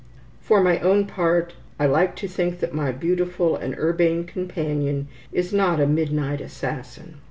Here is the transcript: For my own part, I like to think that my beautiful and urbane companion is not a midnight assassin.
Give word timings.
For 0.41 0.63
my 0.63 0.79
own 0.79 1.05
part, 1.05 1.53
I 1.79 1.85
like 1.85 2.15
to 2.15 2.27
think 2.27 2.59
that 2.59 2.73
my 2.73 2.91
beautiful 2.91 3.55
and 3.55 3.77
urbane 3.77 4.23
companion 4.23 5.07
is 5.31 5.53
not 5.53 5.79
a 5.79 5.85
midnight 5.85 6.41
assassin. 6.41 7.17